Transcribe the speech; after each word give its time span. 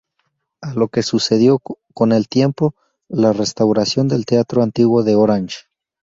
A 0.63 0.73
lo 0.73 0.87
que 0.87 1.03
sucedió, 1.03 1.59
con 1.93 2.11
el 2.11 2.27
tiempo, 2.27 2.73
la 3.07 3.33
restauración 3.33 4.07
del 4.07 4.25
teatro 4.25 4.63
antiguo 4.63 5.03
de 5.03 5.13
Orange. 5.15 5.67